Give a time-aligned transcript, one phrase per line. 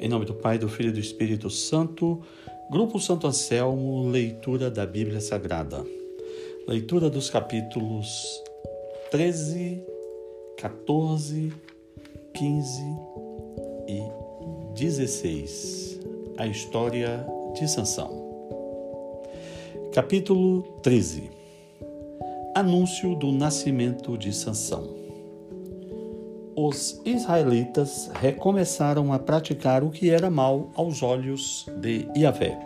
[0.00, 2.22] Em nome do Pai, do Filho e do Espírito Santo,
[2.70, 5.84] Grupo Santo Anselmo, leitura da Bíblia Sagrada.
[6.66, 8.42] Leitura dos capítulos
[9.10, 9.84] 13,
[10.56, 11.52] 14,
[12.32, 12.82] 15
[13.86, 16.00] e 16.
[16.38, 18.08] A história de Sansão.
[19.92, 21.30] Capítulo 13.
[22.54, 24.99] Anúncio do nascimento de Sansão
[26.66, 32.58] os israelitas recomeçaram a praticar o que era mal aos olhos de Yahvé.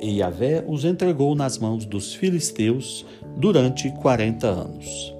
[0.00, 5.14] E Yahvé os entregou nas mãos dos filisteus durante quarenta anos.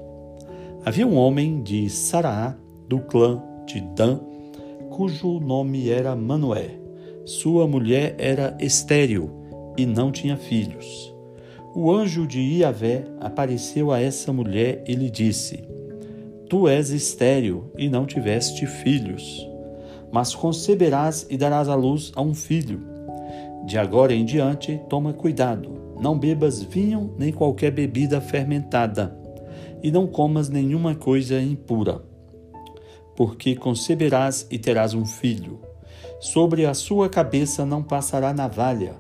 [0.85, 2.57] Havia um homem de Saraá,
[2.89, 4.19] do clã de Dan,
[4.91, 6.79] cujo nome era Manoé.
[7.25, 9.31] Sua mulher era estéril
[9.79, 11.15] e não tinha filhos.
[11.73, 15.72] O anjo de Iavé apareceu a essa mulher e lhe disse:
[16.53, 19.49] Tu és estéril e não tiveste filhos,
[20.13, 22.79] mas conceberás e darás à luz a um filho.
[23.65, 29.19] De agora em diante, toma cuidado, não bebas vinho nem qualquer bebida fermentada,
[29.83, 32.03] e não comas nenhuma coisa impura.
[33.17, 35.59] Porque conceberás e terás um filho.
[36.21, 38.97] Sobre a sua cabeça não passará navalha,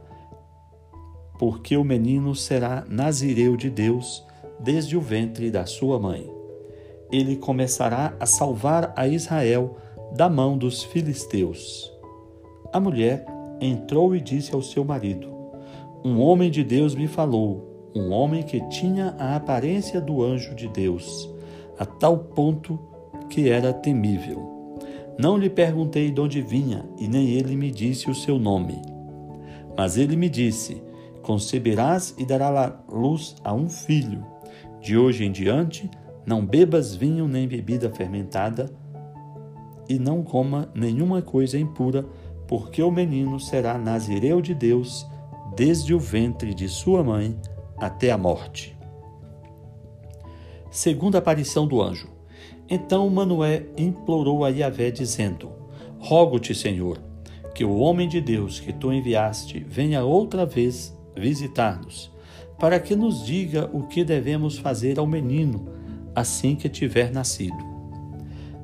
[1.38, 4.24] porque o menino será nazireu de Deus
[4.58, 6.40] desde o ventre da sua mãe
[7.12, 9.76] ele começará a salvar a Israel
[10.16, 11.92] da mão dos filisteus.
[12.72, 13.26] A mulher
[13.60, 15.28] entrou e disse ao seu marido:
[16.02, 20.66] Um homem de Deus me falou, um homem que tinha a aparência do anjo de
[20.68, 21.30] Deus,
[21.78, 22.78] a tal ponto
[23.28, 24.50] que era temível.
[25.18, 28.80] Não lhe perguntei de onde vinha, e nem ele me disse o seu nome.
[29.76, 30.82] Mas ele me disse:
[31.20, 34.24] Conceberás e darás luz a um filho.
[34.80, 35.88] De hoje em diante,
[36.24, 38.70] não bebas vinho nem bebida fermentada,
[39.88, 42.06] e não coma nenhuma coisa impura,
[42.46, 45.06] porque o menino será nazireu de Deus
[45.56, 47.36] desde o ventre de sua mãe
[47.76, 48.76] até a morte.
[50.70, 52.08] Segunda aparição do anjo.
[52.68, 55.50] Então Manoé implorou a Yahvé, dizendo:
[55.98, 56.98] Rogo-te, Senhor,
[57.54, 62.10] que o homem de Deus que tu enviaste venha outra vez visitar-nos,
[62.58, 65.81] para que nos diga o que devemos fazer ao menino
[66.14, 67.72] assim que tiver nascido.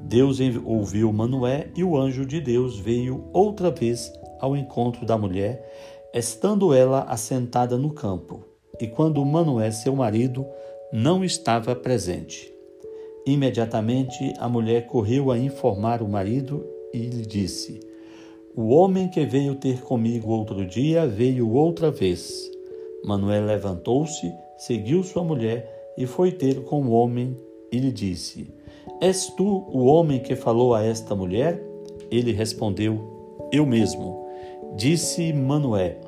[0.03, 4.11] Deus ouviu Manoé e o anjo de Deus veio outra vez
[4.41, 5.63] ao encontro da mulher,
[6.15, 8.43] estando ela assentada no campo.
[8.81, 10.47] E quando Manoé, seu marido,
[10.93, 12.53] não estava presente.
[13.27, 16.65] Imediatamente a mulher correu a informar o marido
[16.95, 17.81] e lhe disse:
[18.57, 22.51] O homem que veio ter comigo outro dia veio outra vez.
[23.05, 27.37] Manoé levantou-se, seguiu sua mulher e foi ter com o homem
[27.73, 28.49] e lhe disse:
[29.01, 31.61] És tu o homem que falou a esta mulher?
[32.09, 34.25] Ele respondeu: Eu mesmo.
[34.77, 35.99] Disse Manoé: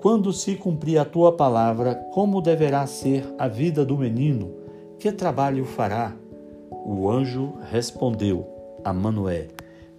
[0.00, 4.52] Quando se cumprir a tua palavra, como deverá ser a vida do menino?
[4.98, 6.16] Que trabalho fará?
[6.70, 8.46] O anjo respondeu
[8.82, 9.48] a Manoé: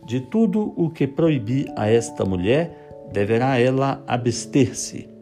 [0.04, 5.15] De tudo o que proibi a esta mulher, deverá ela abster-se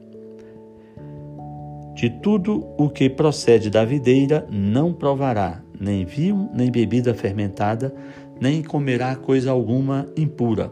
[2.03, 7.95] de tudo o que procede da videira não provará, nem vinho, nem bebida fermentada,
[8.41, 10.69] nem comerá coisa alguma impura.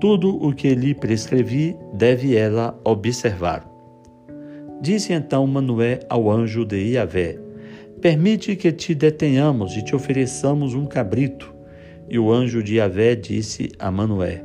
[0.00, 3.68] Tudo o que lhe prescrevi deve ela observar.
[4.80, 7.36] Disse então Manoé ao anjo de Iavé:
[8.00, 11.52] Permite que te detenhamos e te ofereçamos um cabrito.
[12.08, 14.44] E o anjo de Iavé disse a Manoé: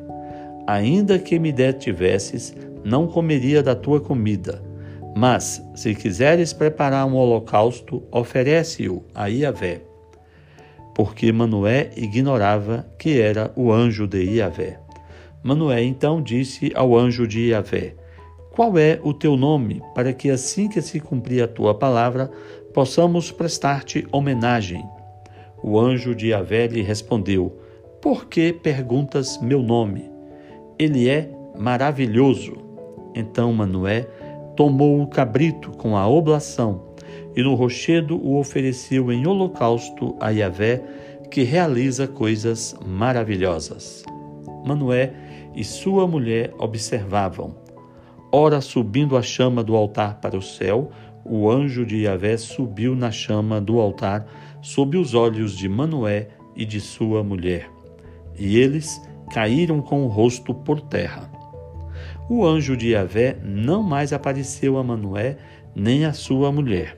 [0.66, 4.68] Ainda que me detivesses, não comeria da tua comida
[5.16, 9.82] mas, se quiseres preparar um holocausto, oferece-o a Iavé.
[10.96, 14.80] Porque Manoé ignorava que era o anjo de Iavé.
[15.42, 17.96] Manoé então disse ao anjo de Iavé:
[18.52, 22.30] Qual é o teu nome, para que assim que se cumprir a tua palavra,
[22.74, 24.84] possamos prestar-te homenagem?
[25.64, 27.58] O anjo de Iavé lhe respondeu:
[28.02, 30.10] Por que perguntas meu nome?
[30.78, 32.58] Ele é maravilhoso.
[33.16, 34.08] Então Manoé
[34.60, 36.94] tomou o cabrito com a oblação
[37.34, 40.84] e no rochedo o ofereceu em holocausto a Yahvé,
[41.32, 44.04] que realiza coisas maravilhosas.
[44.66, 45.14] Manoé
[45.56, 47.56] e sua mulher observavam.
[48.34, 50.90] Ora, subindo a chama do altar para o céu,
[51.24, 54.28] o anjo de Yahvé subiu na chama do altar
[54.62, 57.72] sob os olhos de Manoé e de sua mulher.
[58.38, 59.02] E eles
[59.32, 61.39] caíram com o rosto por terra
[62.30, 65.38] o anjo de Yahvé não mais apareceu a Manoé
[65.76, 66.98] nem a sua mulher.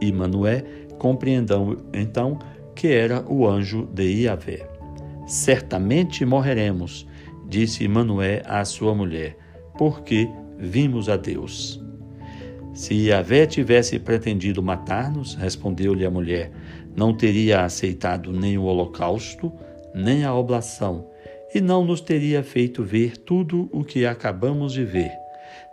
[0.00, 0.64] E Manoé
[0.98, 2.38] compreendeu então
[2.74, 4.66] que era o anjo de Yahvé.
[5.26, 7.06] Certamente morreremos,
[7.46, 9.36] disse Manoé à sua mulher,
[9.76, 11.82] porque vimos a Deus.
[12.72, 16.50] Se Yahvé tivesse pretendido matar-nos, respondeu-lhe a mulher,
[16.96, 19.52] não teria aceitado nem o holocausto,
[19.94, 21.06] nem a oblação,
[21.54, 25.12] e não nos teria feito ver tudo o que acabamos de ver,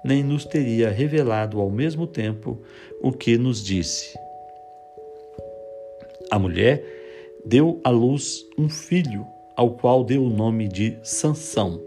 [0.06, 2.62] nem nos teria revelado ao mesmo tempo
[3.01, 4.16] o que nos disse.
[6.30, 6.83] A mulher
[7.44, 9.25] deu à luz um filho,
[9.56, 11.81] ao qual deu o nome de Sansão.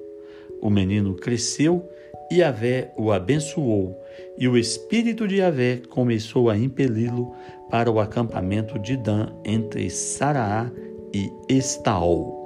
[0.61, 1.89] O menino cresceu
[2.31, 3.97] e Yahvé o abençoou,
[4.37, 7.35] e o espírito de Yahvé começou a impeli-lo
[7.71, 10.71] para o acampamento de Dan entre Saraá
[11.13, 12.44] e Estaol.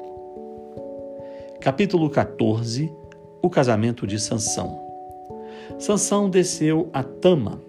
[1.61, 2.89] Capítulo 14
[3.43, 4.81] O casamento de Sansão.
[5.77, 7.61] Sansão desceu a Tama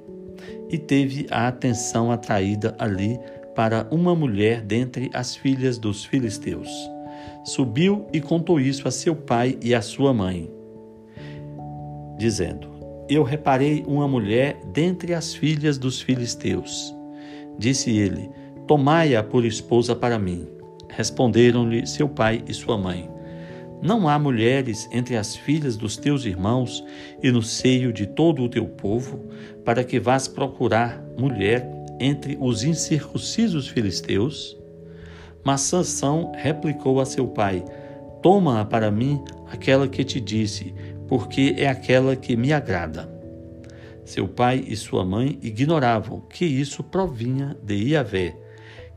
[0.69, 3.19] e teve a atenção atraída ali
[3.55, 6.69] para uma mulher dentre as filhas dos filisteus.
[7.43, 10.51] Subiu e contou isso a seu pai e a sua mãe,
[12.15, 12.69] dizendo:
[13.09, 16.95] Eu reparei uma mulher dentre as filhas dos filisteus.
[17.57, 18.29] Disse ele:
[18.67, 20.47] Tomai-a por esposa para mim.
[20.89, 23.09] Responderam-lhe seu pai e sua mãe:
[23.81, 26.83] Não há mulheres entre as filhas dos teus irmãos
[27.23, 29.29] e no seio de todo o teu povo,
[29.63, 31.65] para que vás procurar mulher
[31.99, 34.57] entre os incircuncisos filisteus?
[35.43, 37.63] Mas Sansão replicou a seu pai:
[38.21, 40.73] Toma para mim aquela que te disse,
[41.07, 43.09] porque é aquela que me agrada.
[44.03, 48.35] Seu pai e sua mãe ignoravam que isso provinha de Iavé,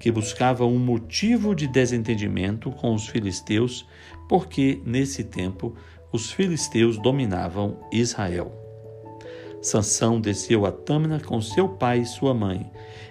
[0.03, 3.87] que buscava um motivo de desentendimento com os filisteus,
[4.29, 5.77] porque nesse tempo
[6.11, 8.53] os filisteus dominavam Israel.
[9.63, 12.69] Sansão desceu a Tâmina com seu pai e sua mãe,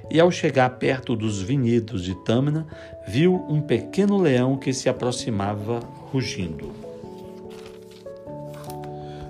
[0.10, 2.68] e ao chegar perto dos vinhedos de Tâmina,
[3.08, 5.80] viu um pequeno leão que se aproximava
[6.12, 6.74] rugindo.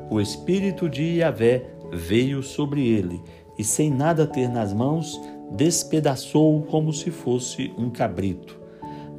[0.10, 3.22] O espírito de Yahvé veio sobre ele,
[3.56, 8.60] e sem nada ter nas mãos, despedaçou-o como se fosse um cabrito,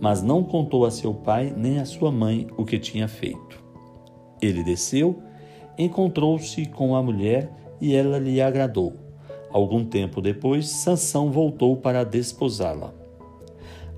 [0.01, 3.63] mas não contou a seu pai nem a sua mãe o que tinha feito.
[4.41, 5.23] Ele desceu,
[5.79, 8.95] encontrou-se com a mulher e ela lhe agradou.
[9.53, 12.95] Algum tempo depois, Sansão voltou para desposá-la.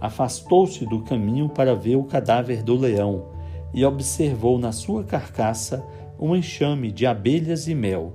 [0.01, 3.29] Afastou-se do caminho para ver o cadáver do leão
[3.73, 5.87] e observou na sua carcaça
[6.19, 8.13] um enxame de abelhas e mel.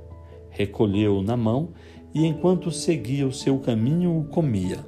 [0.50, 1.70] Recolheu-o na mão
[2.14, 4.80] e, enquanto seguia o seu caminho, o comia.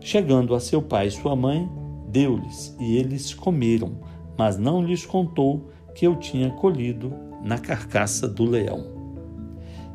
[0.00, 1.68] Chegando a seu pai e sua mãe,
[2.08, 3.98] deu-lhes e eles comeram,
[4.36, 7.12] mas não lhes contou que eu tinha colhido
[7.42, 8.92] na carcaça do leão.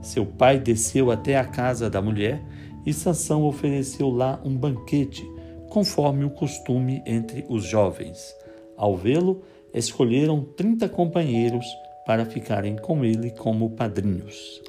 [0.01, 2.43] Seu pai desceu até a casa da mulher
[2.85, 5.29] e Sansão ofereceu lá um banquete,
[5.69, 8.35] conforme o costume entre os jovens.
[8.77, 9.41] Ao vê-lo,
[9.73, 11.65] escolheram trinta companheiros
[12.05, 14.61] para ficarem com ele como padrinhos.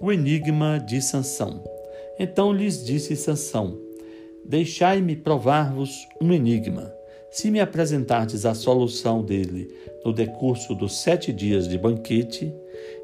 [0.00, 1.62] O enigma de Sansão.
[2.18, 3.78] Então lhes disse Sansão:
[4.44, 6.92] Deixai-me provar-vos um enigma.
[7.30, 9.68] Se me apresentardes a solução dele
[10.04, 12.52] no decurso dos sete dias de banquete,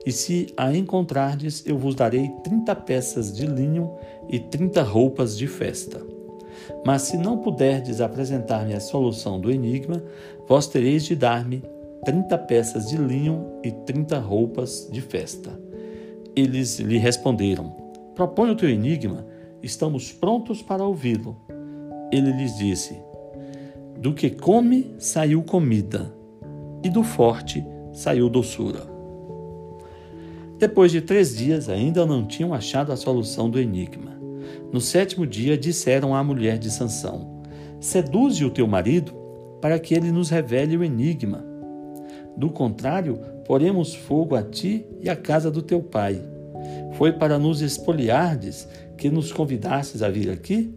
[0.04, 3.96] e se a encontrardes, eu vos darei trinta peças de linho
[4.28, 6.00] e trinta roupas de festa.
[6.84, 10.02] Mas se não puderdes apresentar-me a solução do enigma,
[10.48, 11.62] vós tereis de dar-me
[12.04, 15.69] trinta peças de linho e trinta roupas de festa.
[16.34, 17.76] Eles lhe responderam:
[18.14, 19.26] Propõe o teu enigma,
[19.62, 21.36] estamos prontos para ouvi-lo.
[22.12, 22.96] Ele lhes disse:
[24.00, 26.10] do que come saiu comida,
[26.82, 28.88] e do forte saiu doçura.
[30.58, 34.18] Depois de três dias, ainda não tinham achado a solução do enigma.
[34.72, 37.42] No sétimo dia, disseram à mulher de Sansão:
[37.78, 39.12] Seduze o teu marido
[39.60, 41.44] para que ele nos revele o enigma.
[42.36, 46.22] Do contrário, poremos fogo a ti e à casa do teu pai.
[46.92, 50.74] Foi para nos espoliardes que nos convidastes a vir aqui?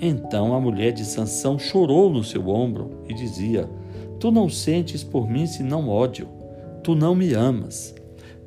[0.00, 3.68] Então a mulher de Sansão chorou no seu ombro e dizia:
[4.20, 6.28] Tu não sentes por mim senão ódio.
[6.82, 7.94] Tu não me amas.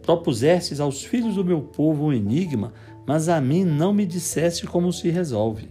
[0.01, 2.74] Propusestes aos filhos do meu povo um enigma,
[3.06, 5.70] mas a mim não me disseste como se resolve.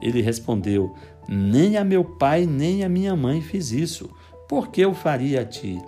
[0.00, 0.94] Ele respondeu:
[1.28, 4.10] Nem a meu pai nem a minha mãe fiz isso.
[4.48, 5.80] Por que eu faria a ti?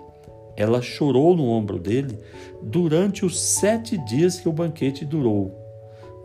[0.57, 2.19] Ela chorou no ombro dele
[2.63, 5.53] durante os sete dias que o banquete durou.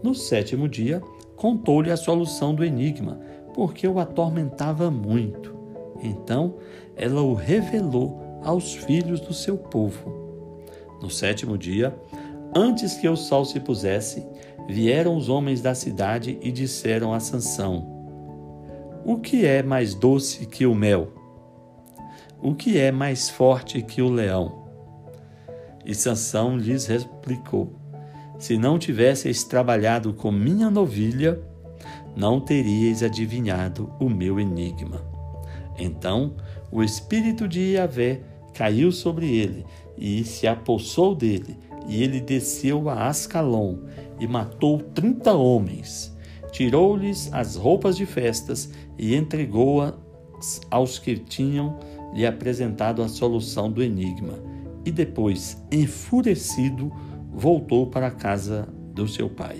[0.04, 1.02] No sétimo dia,
[1.36, 3.20] contou-lhe a solução do enigma,
[3.54, 5.58] porque o atormentava muito.
[6.02, 6.56] Então
[6.96, 10.18] ela o revelou aos filhos do seu povo.
[11.02, 11.96] No sétimo dia,
[12.56, 14.26] antes que o sol se pusesse,
[14.68, 17.88] vieram os homens da cidade e disseram a Sansão:
[19.06, 21.19] O que é mais doce que o mel?
[22.42, 24.68] O que é mais forte que o leão?
[25.86, 27.74] E Sansão lhes replicou:
[28.38, 31.42] Se não tivesseis trabalhado com minha novilha,
[32.16, 35.02] não teríeis adivinhado o meu enigma.
[35.78, 36.36] Então
[36.72, 38.22] o espírito de Yahvé
[38.54, 39.66] caiu sobre ele
[39.98, 43.80] e se apossou dele, e ele desceu a Ascalon
[44.20, 46.16] e matou trinta homens.
[46.52, 51.78] Tirou-lhes as roupas de festas e entregou-as aos que tinham
[52.14, 54.40] lhe apresentado a solução do enigma.
[54.86, 56.92] E depois, enfurecido,
[57.32, 59.58] voltou para a casa do seu pai.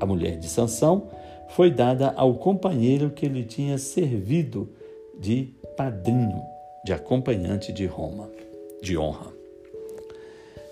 [0.00, 1.08] A mulher de Sansão
[1.50, 4.68] foi dada ao companheiro que lhe tinha servido
[5.18, 6.42] de padrinho,
[6.84, 8.28] de acompanhante de Roma,
[8.82, 9.32] de honra.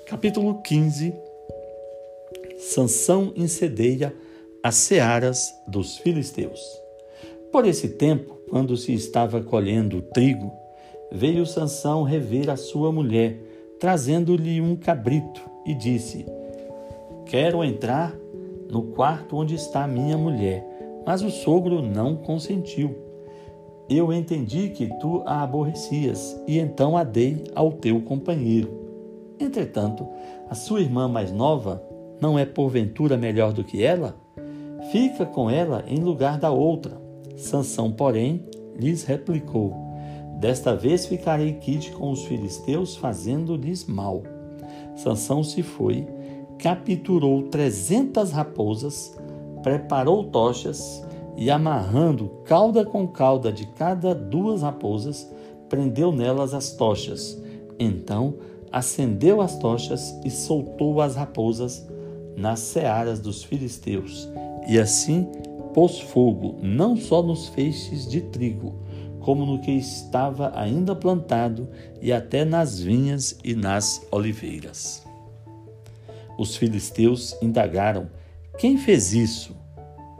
[0.06, 1.14] Capítulo 15
[2.58, 4.14] Sansão incedeia
[4.62, 6.60] as searas dos filisteus.
[7.52, 10.52] Por esse tempo, quando se estava colhendo o trigo,
[11.10, 13.38] veio Sansão rever a sua mulher,
[13.78, 16.26] trazendo-lhe um cabrito, e disse:
[17.26, 18.14] Quero entrar
[18.70, 20.66] no quarto onde está minha mulher.
[21.06, 22.96] Mas o sogro não consentiu.
[23.88, 28.70] Eu entendi que tu a aborrecias, e então a dei ao teu companheiro.
[29.38, 30.06] Entretanto,
[30.48, 31.82] a sua irmã mais nova
[32.20, 34.16] não é porventura melhor do que ela?
[34.90, 37.03] Fica com ela em lugar da outra.
[37.36, 38.44] Sansão, porém,
[38.78, 39.74] lhes replicou:
[40.38, 44.22] Desta vez ficarei quite com os filisteus, fazendo-lhes mal.
[44.96, 46.06] Sansão se foi,
[46.58, 49.16] capturou trezentas raposas,
[49.62, 51.04] preparou tochas
[51.36, 55.28] e, amarrando cauda com cauda de cada duas raposas,
[55.68, 57.40] prendeu nelas as tochas.
[57.78, 58.34] Então
[58.70, 61.86] acendeu as tochas e soltou as raposas
[62.36, 64.28] nas searas dos filisteus,
[64.66, 65.28] e assim
[65.74, 68.76] pôs fogo não só nos feixes de trigo,
[69.20, 71.68] como no que estava ainda plantado,
[72.00, 75.04] e até nas vinhas e nas oliveiras.
[76.38, 78.08] Os filisteus indagaram:
[78.56, 79.56] Quem fez isso?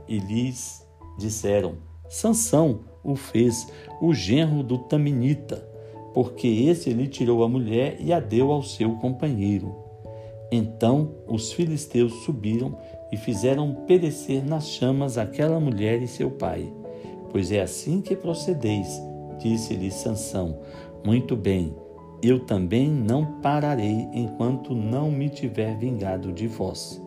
[0.08, 0.84] E lhes
[1.18, 1.76] disseram:
[2.08, 3.68] Sansão o fez,
[4.00, 5.68] o genro do Taminita,
[6.12, 9.83] porque esse lhe tirou a mulher e a deu ao seu companheiro.
[10.56, 12.78] Então os filisteus subiram
[13.10, 16.72] e fizeram perecer nas chamas aquela mulher e seu pai.
[17.32, 19.02] Pois é assim que procedeis,
[19.40, 20.60] disse-lhe Sansão.
[21.04, 21.74] Muito bem,
[22.22, 27.02] eu também não pararei enquanto não me tiver vingado de vós.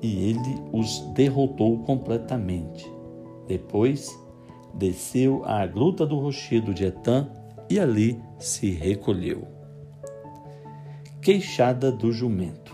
[0.00, 2.88] E ele os derrotou completamente.
[3.48, 4.16] Depois
[4.72, 7.28] desceu à gruta do rochedo de Etã
[7.68, 9.58] e ali se recolheu.
[11.20, 12.67] Queixada do jumento.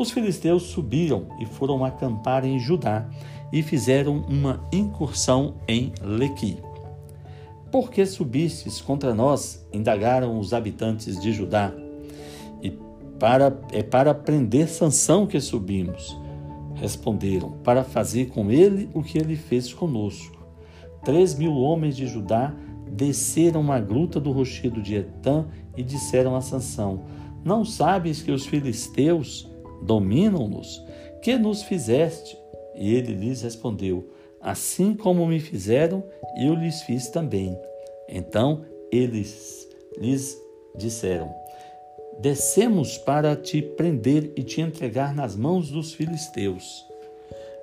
[0.00, 3.06] Os filisteus subiram e foram acampar em Judá
[3.52, 6.56] e fizeram uma incursão em Lequi.
[7.70, 9.62] Por que subistes contra nós?
[9.70, 11.70] indagaram os habitantes de Judá.
[12.62, 12.70] E
[13.18, 16.18] para, é para prender Sansão que subimos.
[16.76, 20.42] Responderam, para fazer com ele o que ele fez conosco.
[21.04, 22.54] Três mil homens de Judá
[22.90, 25.44] desceram a gruta do rochedo de Etã
[25.76, 27.02] e disseram a Sansão:
[27.44, 29.49] Não sabes que os filisteus
[29.82, 30.84] dominam-nos?
[31.22, 32.38] Que nos fizeste?
[32.74, 34.08] E ele lhes respondeu:
[34.40, 36.02] Assim como me fizeram,
[36.40, 37.58] eu lhes fiz também.
[38.08, 39.68] Então eles
[39.98, 40.36] lhes
[40.76, 41.32] disseram:
[42.20, 46.84] Descemos para te prender e te entregar nas mãos dos filisteus.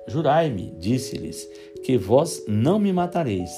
[0.06, 1.46] Jurai-me, disse-lhes,
[1.84, 3.50] que vós não me matareis.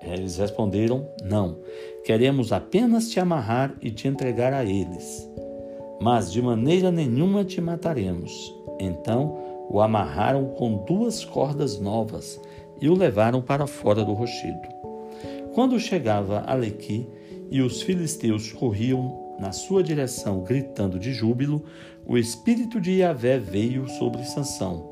[0.00, 1.58] Eles responderam: Não,
[2.04, 5.28] queremos apenas te amarrar e te entregar a eles.
[6.00, 8.54] Mas de maneira nenhuma te mataremos.
[8.78, 9.36] Então
[9.68, 12.40] o amarraram com duas cordas novas
[12.80, 14.68] e o levaram para fora do rochedo.
[15.54, 17.06] Quando chegava Alequi
[17.50, 21.64] e os filisteus corriam na sua direção gritando de júbilo,
[22.06, 24.88] o espírito de Yahvé veio sobre Sansão.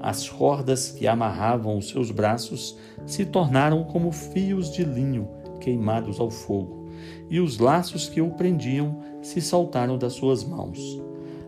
[0.00, 5.28] As cordas que amarravam os seus braços se tornaram como fios de linho
[5.60, 6.88] queimados ao fogo,
[7.28, 10.78] e os laços que o prendiam se saltaram das suas mãos.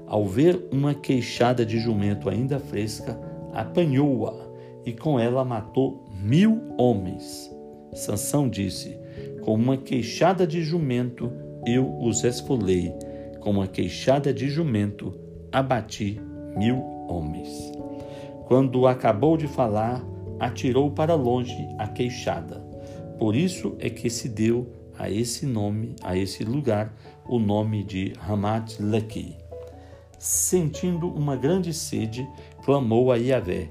[0.06, 3.18] Ao ver uma queixada de jumento ainda fresca,
[3.52, 4.34] apanhou-a
[4.84, 7.50] e com ela matou mil homens.
[7.94, 8.98] Sansão disse:
[9.42, 11.32] Com uma queixada de jumento
[11.66, 12.92] eu os esfolei,
[13.40, 15.14] com uma queixada de jumento
[15.50, 16.20] abati
[16.56, 17.72] mil homens.
[18.46, 20.04] Quando acabou de falar,
[20.38, 22.60] atirou para longe a queixada.
[23.18, 24.66] Por isso é que se deu
[25.00, 26.94] a esse nome, a esse lugar,
[27.30, 29.40] o nome de Ramat Lequi
[30.20, 32.28] sentindo uma grande sede,
[32.62, 33.70] clamou a Yahvé,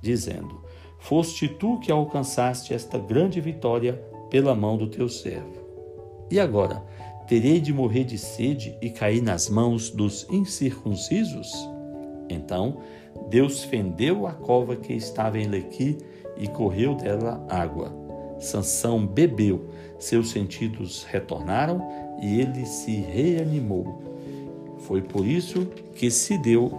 [0.00, 0.62] dizendo:
[1.00, 3.94] Foste tu que alcançaste esta grande vitória
[4.30, 5.58] pela mão do teu servo.
[6.30, 6.84] E agora,
[7.26, 11.52] terei de morrer de sede e cair nas mãos dos incircuncisos?
[12.30, 12.78] Então,
[13.28, 15.98] Deus fendeu a cova que estava em Lequi
[16.36, 18.07] e correu dela água.
[18.38, 19.68] Sansão bebeu,
[19.98, 21.82] seus sentidos retornaram
[22.22, 24.02] e ele se reanimou.
[24.80, 26.70] Foi por isso que se deu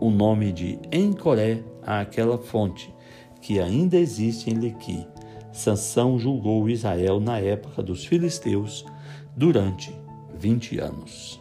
[0.00, 2.92] o nome de Encoré àquela fonte,
[3.40, 5.06] que ainda existe em Lequi.
[5.52, 8.84] Sansão julgou Israel na época dos filisteus
[9.36, 9.94] durante
[10.38, 11.40] 20 anos.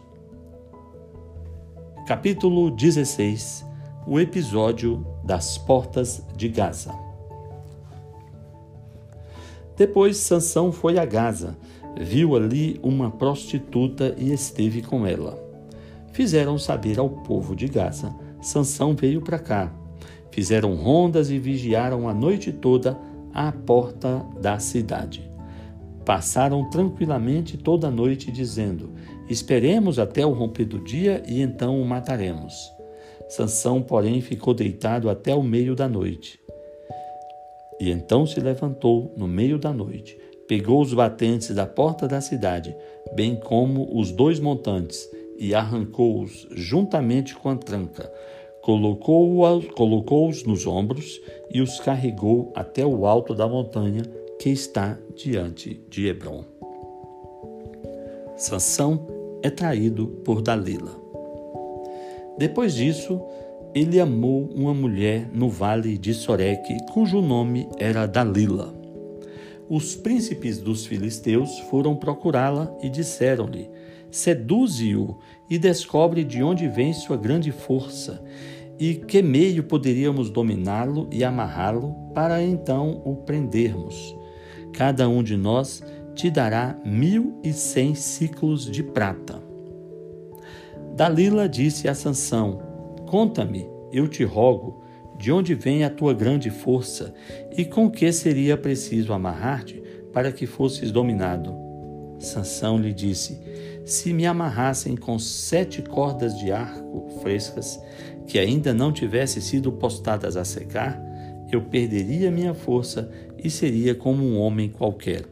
[2.06, 3.66] Capítulo 16
[4.06, 7.03] O episódio das portas de Gaza.
[9.76, 11.58] Depois Sansão foi a Gaza,
[12.00, 15.42] viu ali uma prostituta e esteve com ela.
[16.12, 19.74] Fizeram saber ao povo de Gaza: Sansão veio para cá.
[20.32, 23.00] Fizeram rondas e vigiaram a noite toda
[23.34, 25.30] à porta da cidade.
[26.06, 28.92] Passaram tranquilamente toda a noite, dizendo:
[29.30, 32.54] Esperemos até o romper do dia e então o mataremos.
[33.30, 36.43] Sansão, porém, ficou deitado até o meio da noite.
[37.84, 42.74] E então se levantou no meio da noite, pegou os batentes da porta da cidade,
[43.14, 45.06] bem como os dois montantes,
[45.38, 48.10] e arrancou-os juntamente com a tranca.
[48.62, 51.20] Colocou-os colocou nos ombros
[51.52, 54.04] e os carregou até o alto da montanha
[54.40, 56.46] que está diante de Hebron.
[58.38, 59.06] Sansão
[59.44, 60.96] é traído por Dalila.
[62.38, 63.22] Depois disso,
[63.74, 68.74] ele amou uma mulher no vale de Soreque, cujo nome era Dalila.
[69.68, 73.70] Os príncipes dos filisteus foram procurá-la e disseram-lhe:
[74.12, 75.18] Seduze-o
[75.50, 78.24] e descobre de onde vem sua grande força,
[78.78, 84.16] e que meio poderíamos dominá-lo e amarrá-lo para então o prendermos.
[84.74, 85.84] Cada um de nós
[86.14, 89.42] te dará mil e cem ciclos de prata.
[90.96, 92.73] Dalila disse a Sansão:
[93.14, 94.82] Conta-me, eu te rogo,
[95.20, 97.14] de onde vem a tua grande força
[97.56, 101.56] e com que seria preciso amarrar-te para que fosses dominado.
[102.18, 103.40] Sansão lhe disse:
[103.86, 107.80] Se me amarrassem com sete cordas de arco frescas,
[108.26, 111.00] que ainda não tivessem sido postadas a secar,
[111.52, 115.24] eu perderia minha força e seria como um homem qualquer.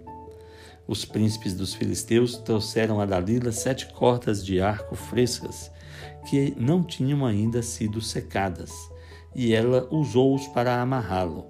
[0.88, 5.72] Os príncipes dos filisteus trouxeram a Dalila sete cordas de arco frescas
[6.30, 8.72] que não tinham ainda sido secadas,
[9.36, 11.46] e ela usou-os para amarrá-lo.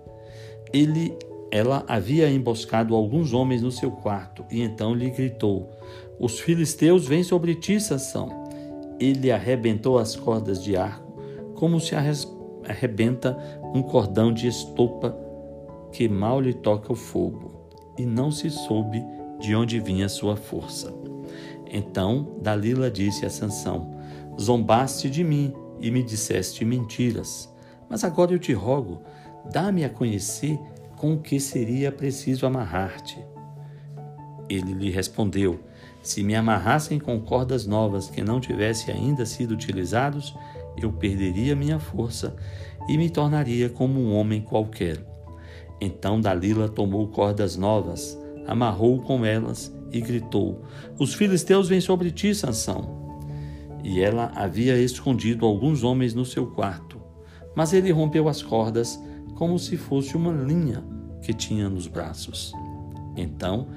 [0.74, 1.18] Ele
[1.52, 5.70] ela havia emboscado alguns homens no seu quarto, e então lhe gritou:
[6.18, 8.30] Os filisteus vêm sobre ti, Sansão.
[8.98, 11.22] Ele arrebentou as cordas de arco,
[11.56, 13.38] como se arrebenta
[13.74, 15.18] um cordão de estopa
[15.92, 19.04] que mal lhe toca o fogo, e não se soube
[19.40, 20.94] de onde vinha sua força.
[21.70, 24.01] Então Dalila disse a Sansão:
[24.40, 27.52] Zombaste de mim e me disseste mentiras.
[27.90, 29.02] Mas agora eu te rogo,
[29.52, 30.58] dá-me a conhecer
[30.96, 33.20] com o que seria preciso amarrar-te.
[34.48, 35.60] Ele lhe respondeu:
[36.02, 40.36] Se me amarrassem com cordas novas que não tivessem ainda sido utilizados,
[40.78, 42.36] eu perderia minha força
[42.88, 45.04] e me tornaria como um homem qualquer.
[45.80, 48.18] Então Dalila tomou cordas novas,
[48.48, 50.64] amarrou com elas e gritou:
[51.00, 53.01] Os filisteus vêm sobre ti, Sansão
[53.84, 57.02] e ela havia escondido alguns homens no seu quarto.
[57.56, 59.00] Mas ele rompeu as cordas
[59.36, 60.84] como se fosse uma linha
[61.22, 62.54] que tinha nos braços.
[63.16, 63.68] Então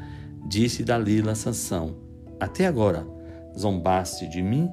[0.47, 1.97] disse Dalila a Sansão:
[2.39, 3.07] Até agora
[3.59, 4.69] zombaste de mim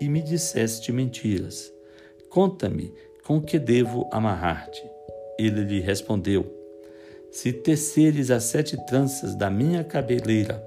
[0.00, 1.72] e me disseste mentiras.
[2.28, 2.92] Conta-me
[3.24, 4.82] com que devo amarrar-te.
[5.38, 6.46] Ele lhe respondeu:
[7.30, 10.62] Se teceres as sete tranças da minha cabeleira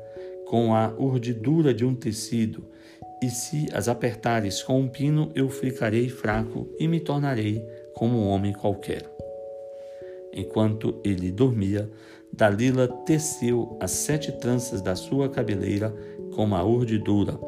[0.47, 2.65] com a urdidura de um tecido
[3.21, 8.27] e se as apertares com um pino, eu ficarei fraco e me tornarei como um
[8.27, 9.09] homem qualquer.
[10.31, 11.89] Enquanto ele dormia,
[12.31, 15.91] Dalila teceu as sete tranças da sua cabeleira
[16.35, 17.39] com uma urdidura,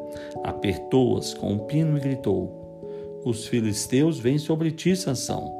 [0.42, 5.56] apertou-as com um pino e gritou: Os filisteus vêm sobre ti, Sansão.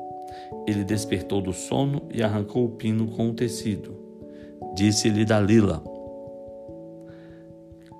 [0.66, 3.96] Ele despertou do sono e arrancou o pino com o tecido.
[4.75, 5.85] Disse-lhe Dalila: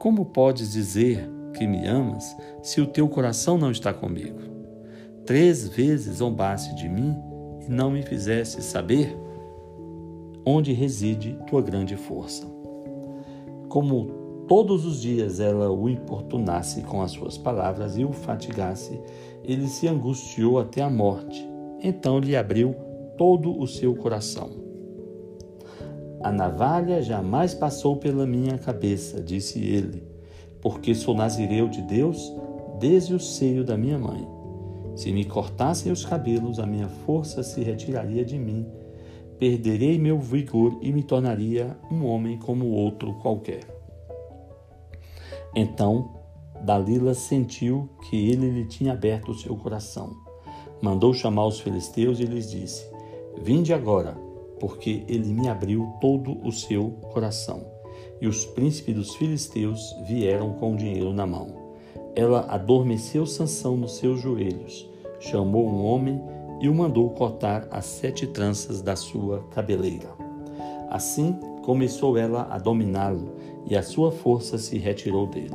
[0.01, 4.38] Como podes dizer que me amas se o teu coração não está comigo?
[5.24, 7.16] Três vezes zombaste de mim
[7.66, 9.16] e não me fizeste saber
[10.44, 12.46] onde reside tua grande força.
[13.68, 19.00] Como todos os dias ela o importunasse com as suas palavras e o fatigasse,
[19.44, 21.48] ele se angustiou até a morte.
[21.82, 22.74] Então lhe abriu
[23.16, 24.50] todo o seu coração.
[26.22, 30.10] A navalha jamais passou pela minha cabeça, disse ele,
[30.61, 32.33] porque sou nazireu de Deus
[32.79, 34.27] desde o seio da minha mãe.
[34.94, 38.66] Se me cortassem os cabelos, a minha força se retiraria de mim.
[39.38, 43.64] Perderei meu vigor e me tornaria um homem como outro qualquer.
[45.55, 46.20] Então
[46.62, 50.14] Dalila sentiu que ele lhe tinha aberto o seu coração.
[50.83, 52.87] Mandou chamar os filisteus e lhes disse:
[53.42, 54.12] Vinde agora,
[54.59, 57.80] porque ele me abriu todo o seu coração.
[58.20, 61.70] E os príncipes dos filisteus vieram com o dinheiro na mão.
[62.14, 66.20] Ela adormeceu Sansão nos seus joelhos, chamou um homem
[66.60, 70.10] e o mandou cortar as sete tranças da sua cabeleira.
[70.90, 73.34] Assim começou ela a dominá-lo,
[73.66, 75.54] e a sua força se retirou dele.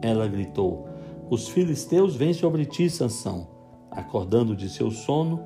[0.00, 0.86] Ela gritou:
[1.28, 3.48] Os filisteus vêm sobre ti, Sansão.
[3.90, 5.40] Acordando de seu sono,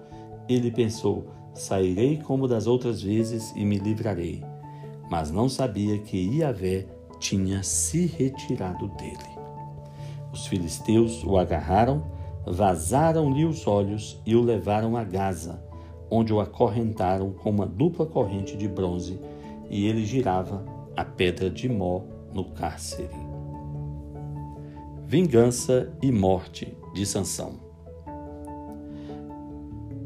[0.48, 1.24] ele pensou:
[1.54, 4.42] Sairei como das outras vezes e me livrarei.
[5.12, 6.86] Mas não sabia que Iavé
[7.18, 9.18] tinha se retirado dele.
[10.32, 12.02] Os filisteus o agarraram,
[12.46, 15.62] vazaram-lhe os olhos e o levaram a Gaza,
[16.10, 19.20] onde o acorrentaram com uma dupla corrente de bronze,
[19.68, 20.64] e ele girava
[20.96, 22.00] a pedra de mó
[22.32, 23.10] no cárcere.
[25.06, 27.56] Vingança e morte de Sansão.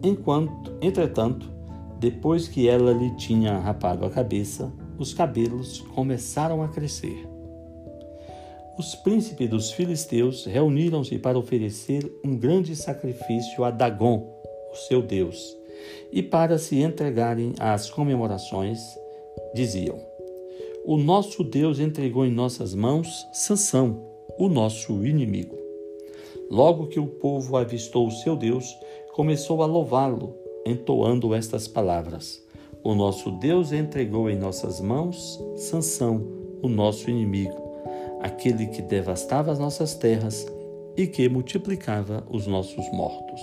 [0.03, 1.49] Enquanto, entretanto,
[2.01, 7.27] depois que ela lhe tinha rapado a cabeça, os cabelos começaram a crescer.
[8.79, 14.31] Os príncipes dos filisteus reuniram-se para oferecer um grande sacrifício a Dagon,
[14.71, 15.57] o seu deus,
[16.13, 18.79] e para se entregarem às comemorações,
[19.55, 19.99] diziam:
[20.85, 24.05] O nosso Deus entregou em nossas mãos Sansão,
[24.39, 25.57] o nosso inimigo.
[26.51, 28.77] Logo que o povo avistou o seu Deus,
[29.15, 32.46] começou a louvá-lo, entoando estas palavras:
[32.83, 36.23] O nosso Deus entregou em nossas mãos Sansão,
[36.63, 37.57] o nosso inimigo,
[38.21, 40.47] aquele que devastava as nossas terras
[40.97, 43.41] e que multiplicava os nossos mortos.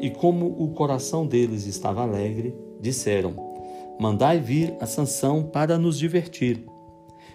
[0.00, 3.34] E como o coração deles estava alegre, disseram:
[3.98, 6.64] Mandai vir a Sansão para nos divertir.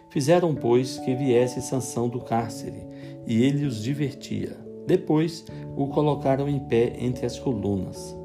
[0.10, 2.86] Fizeram, pois, que viesse Sansão do cárcere,
[3.26, 4.58] e ele os divertia.
[4.86, 8.16] Depois o colocaram em pé entre as colunas.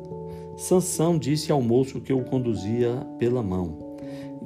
[0.62, 3.96] Sansão disse ao moço que o conduzia pela mão: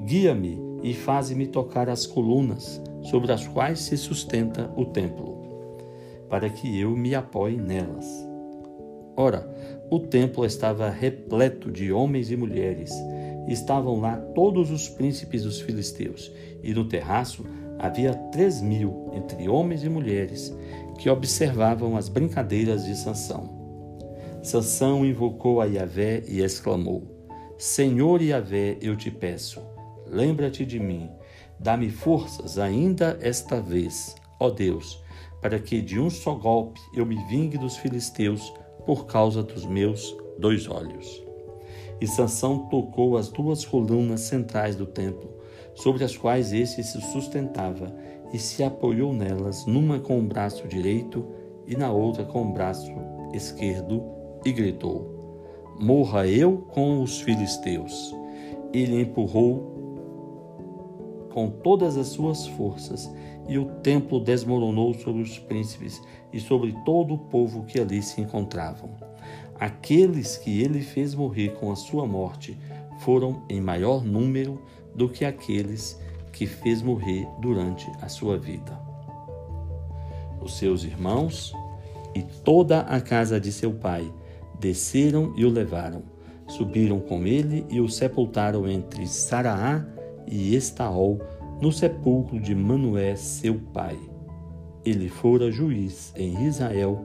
[0.06, 5.36] Guia-me e faze-me tocar as colunas sobre as quais se sustenta o templo,
[6.30, 8.06] para que eu me apoie nelas.
[9.14, 9.46] Ora,
[9.90, 12.90] o templo estava repleto de homens e mulheres.
[13.46, 17.44] Estavam lá todos os príncipes dos filisteus, e no terraço
[17.78, 20.56] havia três mil, entre homens e mulheres,
[20.98, 23.55] que observavam as brincadeiras de Sansão.
[24.46, 27.02] Sansão invocou a Yahvé e exclamou:
[27.58, 29.60] Senhor Yahvé, eu te peço,
[30.06, 31.10] lembra-te de mim,
[31.58, 35.02] dá-me forças ainda esta vez, ó Deus,
[35.42, 38.54] para que de um só golpe eu me vingue dos filisteus
[38.86, 41.24] por causa dos meus dois olhos.
[42.00, 45.40] E Sansão tocou as duas colunas centrais do templo,
[45.74, 47.92] sobre as quais esse se sustentava,
[48.32, 51.26] e se apoiou nelas, numa com o braço direito
[51.66, 52.92] e na outra com o braço
[53.34, 54.15] esquerdo,
[54.46, 58.14] e gritou: Morra eu com os filisteus.
[58.72, 59.74] Ele empurrou
[61.32, 63.10] com todas as suas forças,
[63.48, 66.00] e o templo desmoronou sobre os príncipes
[66.32, 68.90] e sobre todo o povo que ali se encontravam.
[69.58, 72.56] Aqueles que ele fez morrer com a sua morte
[73.00, 74.62] foram em maior número
[74.94, 76.00] do que aqueles
[76.32, 78.78] que fez morrer durante a sua vida.
[80.40, 81.52] Os seus irmãos
[82.14, 84.10] e toda a casa de seu pai
[84.60, 86.02] desceram e o levaram.
[86.48, 89.84] Subiram com ele e o sepultaram entre Saraá
[90.26, 91.20] e Estaol,
[91.60, 93.98] no sepulcro de Manoé, seu pai.
[94.84, 97.04] Ele fora juiz em Israel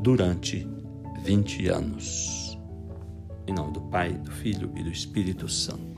[0.00, 0.68] durante
[1.24, 2.58] vinte anos.
[3.46, 5.89] Em nome do Pai, do Filho e do Espírito Santo.